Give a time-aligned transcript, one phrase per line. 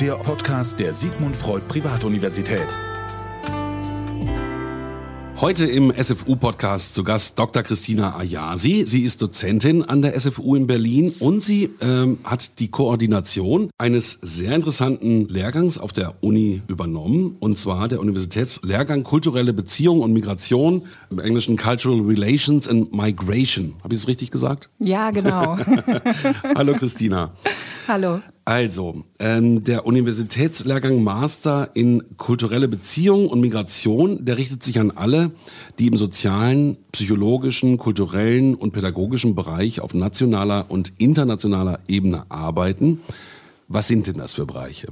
[0.00, 2.66] der Podcast der Sigmund Freud Privatuniversität.
[5.40, 7.62] Heute im SFU-Podcast zu Gast Dr.
[7.62, 8.84] Christina Ayasi.
[8.86, 14.18] Sie ist Dozentin an der SFU in Berlin und sie ähm, hat die Koordination eines
[14.20, 20.82] sehr interessanten Lehrgangs auf der Uni übernommen, und zwar der Universitätslehrgang Kulturelle Beziehung und Migration,
[21.10, 23.74] im Englischen Cultural Relations and Migration.
[23.84, 24.70] Habe ich es richtig gesagt?
[24.80, 25.56] Ja, genau.
[26.56, 27.32] Hallo Christina.
[27.86, 28.20] Hallo.
[28.46, 35.30] Also, ähm, der Universitätslehrgang Master in kulturelle Beziehung und Migration, der richtet sich an alle,
[35.78, 43.00] die im sozialen, psychologischen, kulturellen und pädagogischen Bereich auf nationaler und internationaler Ebene arbeiten.
[43.68, 44.88] Was sind denn das für Bereiche?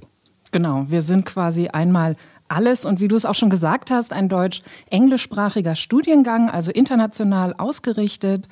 [0.50, 2.16] Genau, wir sind quasi einmal
[2.52, 8.46] alles und wie du es auch schon gesagt hast, ein deutsch-englischsprachiger Studiengang, also international ausgerichtet.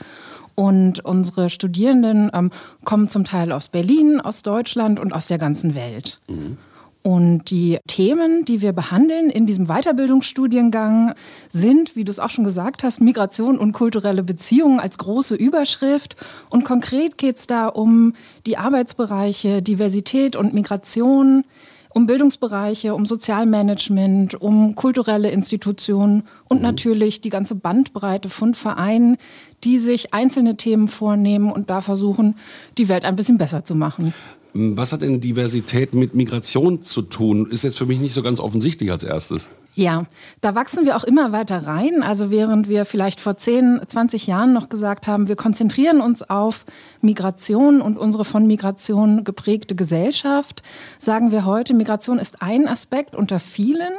[0.61, 2.51] Und unsere Studierenden ähm,
[2.85, 6.21] kommen zum Teil aus Berlin, aus Deutschland und aus der ganzen Welt.
[6.29, 6.59] Mhm.
[7.03, 11.15] Und die Themen, die wir behandeln in diesem Weiterbildungsstudiengang,
[11.49, 16.15] sind, wie du es auch schon gesagt hast, Migration und kulturelle Beziehungen als große Überschrift.
[16.51, 18.13] Und konkret geht es da um
[18.45, 21.45] die Arbeitsbereiche Diversität und Migration,
[21.93, 26.63] um Bildungsbereiche, um Sozialmanagement, um kulturelle Institutionen und mhm.
[26.63, 29.17] natürlich die ganze Bandbreite von Vereinen,
[29.65, 32.37] die sich einzelne Themen vornehmen und da versuchen,
[32.79, 34.15] die Welt ein bisschen besser zu machen.
[34.53, 37.47] Was hat denn Diversität mit Migration zu tun?
[37.51, 39.49] Ist jetzt für mich nicht so ganz offensichtlich als erstes.
[39.75, 40.07] Ja,
[40.41, 42.03] da wachsen wir auch immer weiter rein.
[42.03, 46.65] Also während wir vielleicht vor 10, 20 Jahren noch gesagt haben, wir konzentrieren uns auf
[47.01, 50.63] Migration und unsere von Migration geprägte Gesellschaft,
[50.99, 53.93] sagen wir heute, Migration ist ein Aspekt unter vielen.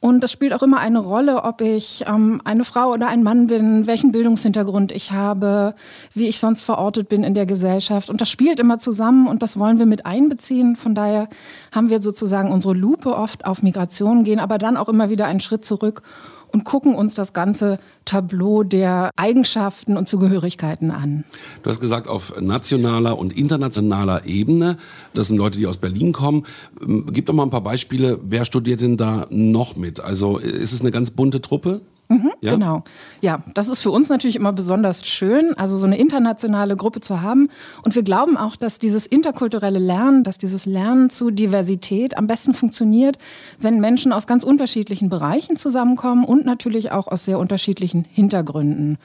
[0.00, 3.48] Und das spielt auch immer eine Rolle, ob ich ähm, eine Frau oder ein Mann
[3.48, 5.74] bin, welchen Bildungshintergrund ich habe,
[6.14, 8.08] wie ich sonst verortet bin in der Gesellschaft.
[8.08, 10.76] Und das spielt immer zusammen und das wollen wir mit einbeziehen.
[10.76, 11.28] Von daher
[11.74, 15.40] haben wir sozusagen unsere Lupe oft auf Migration, gehen aber dann auch immer wieder einen
[15.40, 16.02] Schritt zurück
[16.52, 21.24] und gucken uns das ganze Tableau der Eigenschaften und Zugehörigkeiten an.
[21.62, 24.76] Du hast gesagt, auf nationaler und internationaler Ebene,
[25.14, 26.44] das sind Leute, die aus Berlin kommen.
[26.82, 30.00] Ähm, gib doch mal ein paar Beispiele, wer studiert denn da noch mit?
[30.00, 31.80] Also ist es eine ganz bunte Truppe?
[32.08, 32.54] Mhm, ja?
[32.54, 32.84] Genau.
[33.20, 37.20] Ja, das ist für uns natürlich immer besonders schön, also so eine internationale Gruppe zu
[37.20, 37.50] haben.
[37.84, 42.54] Und wir glauben auch, dass dieses interkulturelle Lernen, dass dieses Lernen zu Diversität am besten
[42.54, 43.18] funktioniert,
[43.58, 48.98] wenn Menschen aus ganz unterschiedlichen Bereichen zusammenkommen und natürlich auch aus sehr unterschiedlichen Hintergründen.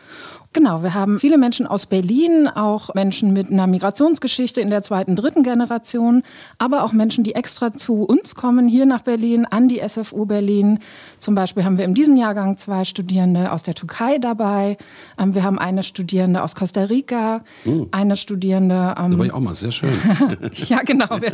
[0.53, 5.17] Genau, wir haben viele Menschen aus Berlin, auch Menschen mit einer Migrationsgeschichte in der zweiten,
[5.17, 6.23] dritten Generation,
[6.57, 10.79] aber auch Menschen, die extra zu uns kommen, hier nach Berlin, an die SFU Berlin.
[11.19, 14.77] Zum Beispiel haben wir in diesem Jahrgang zwei Studierende aus der Türkei dabei.
[15.17, 17.87] Ähm, wir haben eine Studierende aus Costa Rica, oh.
[17.91, 18.95] eine Studierende.
[18.97, 19.93] Ähm, da war ich auch mal, sehr schön.
[20.53, 21.09] ja, genau.
[21.21, 21.33] Wir,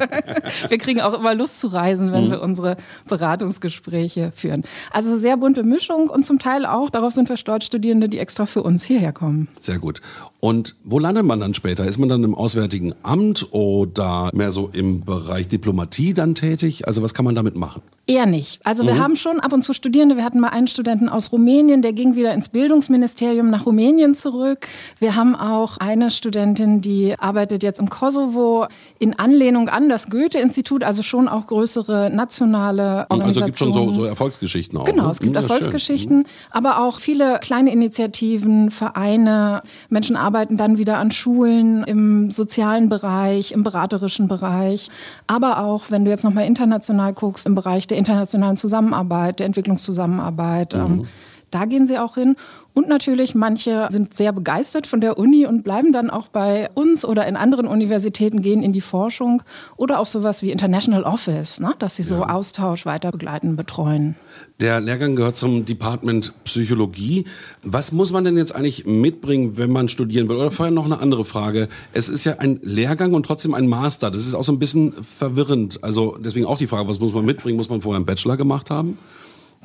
[0.70, 2.32] wir, kriegen auch immer Lust zu reisen, wenn mhm.
[2.32, 4.64] wir unsere Beratungsgespräche führen.
[4.92, 8.46] Also sehr bunte Mischung und zum Teil auch, darauf sind wir stolz, Studierende, die extra
[8.46, 9.48] für uns hierher kommen.
[9.60, 10.02] Sehr gut.
[10.42, 11.86] Und wo landet man dann später?
[11.86, 16.88] Ist man dann im Auswärtigen Amt oder mehr so im Bereich Diplomatie dann tätig?
[16.88, 17.84] Also was kann man damit machen?
[18.08, 18.60] Eher nicht.
[18.66, 19.00] Also wir mhm.
[19.00, 20.18] haben schon ab und zu Studierende.
[20.18, 24.68] Wir hatten mal einen Studenten aus Rumänien, der ging wieder ins Bildungsministerium nach Rumänien zurück.
[24.98, 28.66] Wir haben auch eine Studentin, die arbeitet jetzt im Kosovo
[28.98, 33.28] in Anlehnung an das Goethe-Institut, also schon auch größere nationale Organisationen.
[33.28, 34.86] Also gibt schon so, so Erfolgsgeschichten auch.
[34.86, 35.12] Genau, ne?
[35.12, 36.26] es gibt ja, Erfolgsgeschichten, mhm.
[36.50, 39.62] aber auch viele kleine Initiativen, Vereine.
[39.90, 44.90] Menschen arbeiten dann wieder an Schulen im sozialen Bereich, im beraterischen Bereich,
[45.28, 50.74] aber auch, wenn du jetzt nochmal international guckst, im Bereich der internationalen Zusammenarbeit, der Entwicklungszusammenarbeit.
[50.74, 51.08] Ähm, mhm.
[51.52, 52.36] Da gehen sie auch hin.
[52.74, 57.04] Und natürlich, manche sind sehr begeistert von der Uni und bleiben dann auch bei uns
[57.04, 59.44] oder in anderen Universitäten, gehen in die Forschung
[59.76, 61.74] oder auch sowas wie International Office, ne?
[61.80, 62.30] dass sie so ja.
[62.30, 64.16] Austausch weiter begleiten, betreuen.
[64.62, 67.26] Der Lehrgang gehört zum Department Psychologie.
[67.62, 70.38] Was muss man denn jetzt eigentlich mitbringen, wenn man studieren will?
[70.38, 71.68] Oder vorher noch eine andere Frage.
[71.92, 74.12] Es ist ja ein Lehrgang und trotzdem ein Master.
[74.12, 75.84] Das ist auch so ein bisschen verwirrend.
[75.84, 77.58] Also deswegen auch die Frage, was muss man mitbringen?
[77.58, 78.98] Muss man vorher einen Bachelor gemacht haben?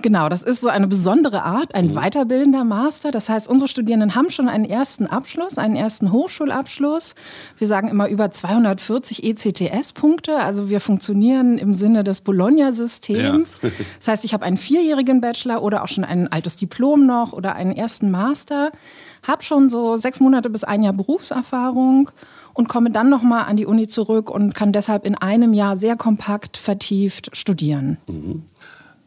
[0.02, 3.10] Genau, das ist so eine besondere Art, ein weiterbildender Master.
[3.10, 7.14] Das heißt, unsere Studierenden haben schon einen ersten Abschluss, einen ersten Hochschulabschluss.
[7.56, 10.36] Wir sagen immer über 240 ECTS-Punkte.
[10.36, 13.56] Also wir funktionieren im Sinne des Bologna-Systems.
[13.62, 13.70] Ja.
[13.98, 17.54] Das heißt, ich habe einen vierjährigen Bachelor oder auch schon ein altes Diplom noch oder
[17.54, 18.70] einen ersten Master,
[19.26, 22.10] habe schon so sechs Monate bis ein Jahr Berufserfahrung
[22.54, 25.96] und komme dann nochmal an die Uni zurück und kann deshalb in einem Jahr sehr
[25.96, 27.98] kompakt vertieft studieren.
[28.06, 28.44] Mhm.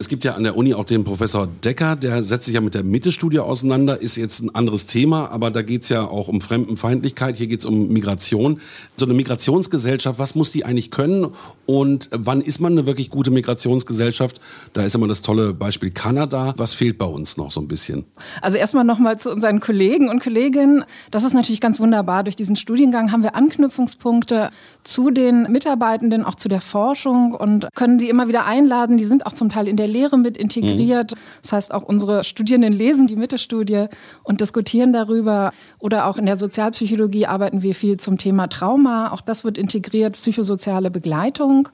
[0.01, 2.73] Es gibt ja an der Uni auch den Professor Decker, der setzt sich ja mit
[2.73, 6.39] der Mitte-Studie auseinander, ist jetzt ein anderes Thema, aber da geht es ja auch um
[6.39, 8.61] Fremdenfeindlichkeit, hier geht es um Migration.
[8.95, 11.27] So eine Migrationsgesellschaft, was muss die eigentlich können
[11.65, 14.39] und wann ist man eine wirklich gute Migrationsgesellschaft?
[14.71, 16.53] Da ist immer das tolle Beispiel Kanada.
[16.55, 18.05] Was fehlt bei uns noch so ein bisschen?
[18.41, 20.85] Also erstmal nochmal zu unseren Kollegen und Kolleginnen.
[21.11, 22.23] Das ist natürlich ganz wunderbar.
[22.23, 24.49] Durch diesen Studiengang haben wir Anknüpfungspunkte
[24.85, 28.97] zu den Mitarbeitenden, auch zu der Forschung und können sie immer wieder einladen.
[28.97, 31.11] Die sind auch zum Teil in der Lehre mit integriert.
[31.11, 31.19] Mhm.
[31.41, 33.85] Das heißt, auch unsere Studierenden lesen die Mitte-Studie
[34.23, 35.51] und diskutieren darüber.
[35.79, 39.11] Oder auch in der Sozialpsychologie arbeiten wir viel zum Thema Trauma.
[39.11, 41.69] Auch das wird integriert, psychosoziale Begleitung.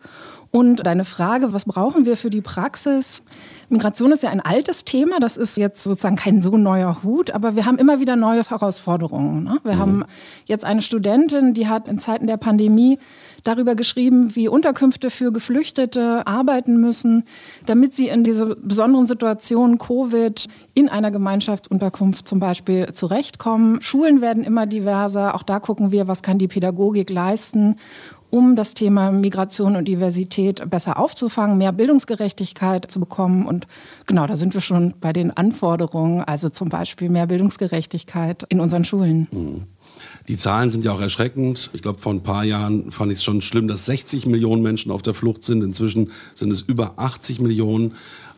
[0.56, 3.24] Und deine Frage, was brauchen wir für die Praxis?
[3.68, 7.58] Migration ist ja ein altes Thema, das ist jetzt sozusagen kein so neuer Hut, aber
[7.58, 9.44] wir haben immer wieder neue Herausforderungen.
[9.44, 9.60] Ne?
[9.64, 9.80] Wir mhm.
[9.80, 10.06] haben
[10.46, 13.00] jetzt eine Studentin, die hat in Zeiten der Pandemie
[13.46, 17.24] darüber geschrieben, wie Unterkünfte für Geflüchtete arbeiten müssen,
[17.66, 23.82] damit sie in diese besonderen Situationen Covid in einer Gemeinschaftsunterkunft zum Beispiel zurechtkommen.
[23.82, 25.36] Schulen werden immer diverser.
[25.36, 27.78] Auch da gucken wir, was kann die Pädagogik leisten
[28.32, 33.46] um das Thema Migration und Diversität besser aufzufangen, mehr Bildungsgerechtigkeit zu bekommen.
[33.46, 33.66] Und
[34.08, 38.84] genau, da sind wir schon bei den Anforderungen, also zum Beispiel mehr Bildungsgerechtigkeit in unseren
[38.84, 39.28] Schulen.
[39.32, 39.64] Mhm.
[40.28, 41.70] Die Zahlen sind ja auch erschreckend.
[41.74, 44.92] Ich glaube, vor ein paar Jahren fand ich es schon schlimm, dass 60 Millionen Menschen
[44.92, 45.64] auf der Flucht sind.
[45.64, 47.94] Inzwischen sind es über 80 Millionen.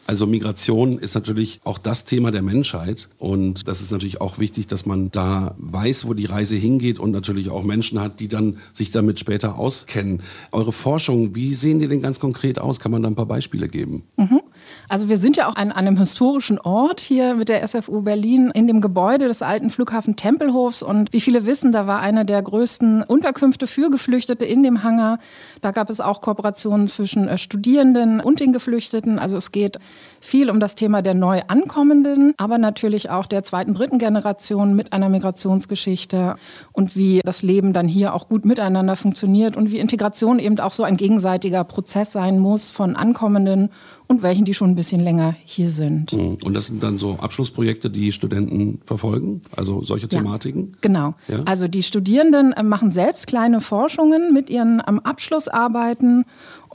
[0.05, 4.65] Also Migration ist natürlich auch das Thema der Menschheit und das ist natürlich auch wichtig,
[4.65, 8.57] dass man da weiß, wo die Reise hingeht und natürlich auch Menschen hat, die dann
[8.71, 10.21] sich damit später auskennen.
[10.53, 12.79] Eure Forschung, wie sehen die denn ganz konkret aus?
[12.79, 14.03] Kann man da ein paar Beispiele geben?
[14.15, 14.39] Mhm.
[14.89, 18.67] Also wir sind ja auch an, einem historischen Ort hier mit der SFU Berlin in
[18.67, 20.83] dem Gebäude des alten Flughafen Tempelhofs.
[20.83, 25.19] Und wie viele wissen, da war eine der größten Unterkünfte für Geflüchtete in dem Hangar.
[25.61, 29.19] Da gab es auch Kooperationen zwischen äh, Studierenden und den Geflüchteten.
[29.19, 29.79] Also es geht
[30.19, 35.09] viel um das Thema der Neuankommenden, aber natürlich auch der zweiten, dritten Generation mit einer
[35.09, 36.35] Migrationsgeschichte
[36.71, 40.73] und wie das Leben dann hier auch gut miteinander funktioniert und wie Integration eben auch
[40.73, 43.69] so ein gegenseitiger Prozess sein muss von Ankommenden
[44.07, 46.13] und welchen, die schon ein bisschen länger hier sind.
[46.13, 46.37] Mhm.
[46.43, 50.69] Und das sind dann so Abschlussprojekte, die Studenten verfolgen, also solche Thematiken?
[50.71, 51.15] Ja, genau.
[51.27, 51.43] Ja?
[51.45, 56.25] Also die Studierenden äh, machen selbst kleine Forschungen mit ihren ähm, Abschlussarbeiten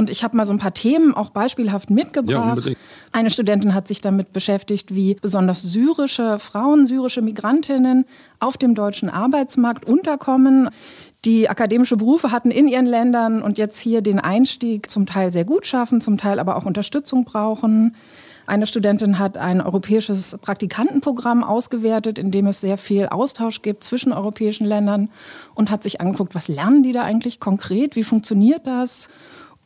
[0.02, 2.66] und ich habe mal so ein paar Themen auch beispielhaft mitgebracht.
[2.66, 2.74] Ja,
[3.12, 8.04] Eine Studentin hat sich damit beschäftigt, wie besonders syrische Frauen, syrische Migrantinnen
[8.40, 10.70] auf dem deutschen Arbeitsmarkt unterkommen
[11.24, 15.44] die akademische Berufe hatten in ihren Ländern und jetzt hier den Einstieg zum Teil sehr
[15.44, 17.94] gut schaffen, zum Teil aber auch Unterstützung brauchen.
[18.44, 24.12] Eine Studentin hat ein europäisches Praktikantenprogramm ausgewertet, in dem es sehr viel Austausch gibt zwischen
[24.12, 25.10] europäischen Ländern
[25.54, 29.08] und hat sich angeguckt, was lernen die da eigentlich konkret, wie funktioniert das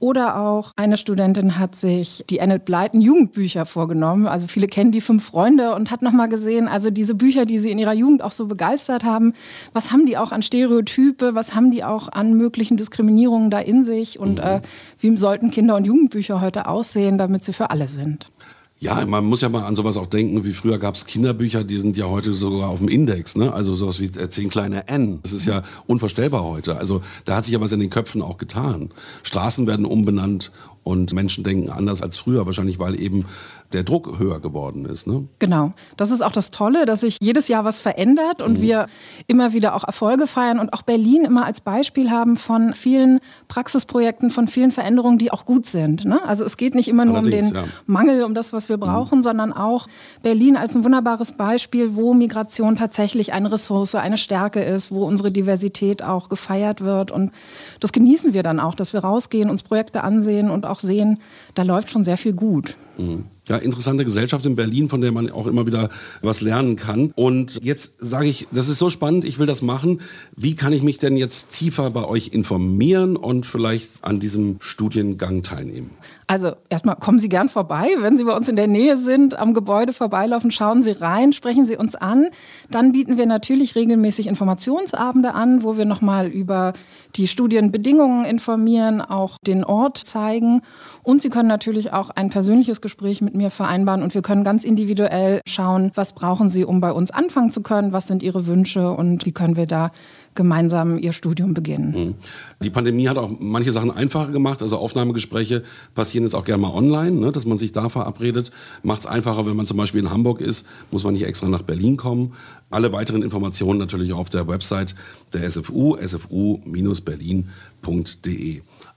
[0.06, 4.29] oder auch eine Studentin hat sich die Annette Blyton Jugendbücher vorgenommen.
[4.29, 7.73] Also viele kennen die fünf Freunde und hat nochmal gesehen, also diese Bücher, die sie
[7.73, 9.35] in ihrer Jugend auch so begeistert haben,
[9.73, 13.82] was haben die auch an Stereotype, was haben die auch an möglichen Diskriminierungen da in
[13.82, 14.61] sich und äh,
[15.00, 18.31] wie sollten Kinder- und Jugendbücher heute aussehen, damit sie für alle sind.
[18.78, 21.78] Ja, man muss ja mal an sowas auch denken, wie früher gab es Kinderbücher, die
[21.78, 23.50] sind ja heute sogar auf dem Index, ne?
[23.50, 25.20] Also sowas wie äh, kleine N.
[25.23, 26.76] Das ist ja unvorstellbar heute.
[26.76, 28.90] Also da hat sich ja was in den Köpfen auch getan.
[29.23, 30.52] Straßen werden umbenannt
[30.86, 33.24] und Menschen denken anders als früher, wahrscheinlich weil eben
[33.72, 35.08] der Druck höher geworden ist.
[35.08, 35.26] Ne?
[35.40, 35.72] Genau.
[35.96, 38.62] Das ist auch das Tolle, dass sich jedes Jahr was verändert und mhm.
[38.62, 38.86] wir
[39.26, 43.18] immer wieder auch Erfolge feiern und auch Berlin immer als Beispiel haben von vielen
[43.48, 46.05] Praxisprojekten, von vielen Veränderungen, die auch gut sind.
[46.05, 46.24] Ne?
[46.24, 47.69] Also es geht nicht immer nur Allerdings, um den ja.
[47.86, 49.22] Mangel, um das, was wir brauchen, mhm.
[49.24, 49.88] sondern auch
[50.22, 55.32] Berlin als ein wunderbares Beispiel, wo Migration tatsächlich eine Ressource, eine Stärke ist, wo unsere
[55.32, 57.10] Diversität auch gefeiert wird.
[57.10, 57.32] Und
[57.81, 61.20] das genießen wir dann auch, dass wir rausgehen, uns Projekte ansehen und auch auch sehen,
[61.54, 62.76] da läuft schon sehr viel gut.
[62.98, 63.24] Mhm.
[63.48, 65.88] Ja, interessante Gesellschaft in Berlin, von der man auch immer wieder
[66.20, 67.12] was lernen kann.
[67.15, 70.00] Und jetzt sage ich, das ist so spannend, ich will das machen.
[70.34, 75.44] Wie kann ich mich denn jetzt tiefer bei euch informieren und vielleicht an diesem Studiengang
[75.44, 75.91] teilnehmen?
[76.29, 77.88] Also erstmal kommen Sie gern vorbei.
[78.00, 81.67] Wenn Sie bei uns in der Nähe sind, am Gebäude vorbeilaufen, schauen Sie rein, sprechen
[81.67, 82.31] Sie uns an.
[82.69, 86.72] Dann bieten wir natürlich regelmäßig Informationsabende an, wo wir nochmal über
[87.15, 90.62] die Studienbedingungen informieren, auch den Ort zeigen.
[91.05, 94.64] Und Sie können natürlich auch ein persönliches Gespräch mit mir vereinbaren und wir können ganz
[94.64, 98.90] individuell schauen, was brauchen Sie, um bei uns anfangen zu können, was sind Ihre Wünsche
[98.90, 99.90] und wie können wir da
[100.36, 101.90] gemeinsam ihr Studium beginnen.
[101.90, 102.14] Mhm.
[102.62, 104.62] Die Pandemie hat auch manche Sachen einfacher gemacht.
[104.62, 105.62] Also Aufnahmegespräche
[105.94, 108.52] passieren jetzt auch gerne mal online, ne, dass man sich da verabredet.
[108.82, 111.62] Macht es einfacher, wenn man zum Beispiel in Hamburg ist, muss man nicht extra nach
[111.62, 112.34] Berlin kommen.
[112.70, 114.94] Alle weiteren Informationen natürlich auf der Website
[115.32, 117.46] der SFU, sfu-berlin.de.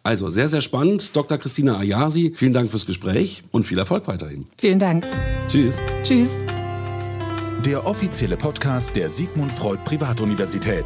[0.03, 1.15] Also sehr, sehr spannend.
[1.15, 1.37] Dr.
[1.37, 4.47] Christina Ayasi, vielen Dank fürs Gespräch und viel Erfolg weiterhin.
[4.57, 5.05] Vielen Dank.
[5.47, 5.81] Tschüss.
[6.03, 6.31] Tschüss.
[7.65, 10.85] Der offizielle Podcast der Sigmund Freud Privatuniversität.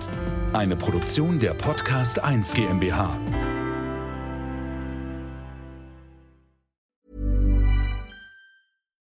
[0.53, 3.17] Eine Produktion der Podcast 1 GmbH.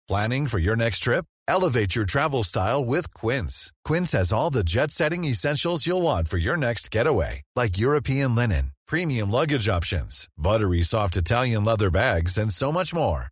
[0.06, 1.24] Planning for your next trip?
[1.48, 3.72] Elevate your travel style with Quince.
[3.84, 8.36] Quince has all the jet setting essentials you'll want for your next getaway, like European
[8.36, 13.31] linen, premium luggage options, buttery soft Italian leather bags, and so much more.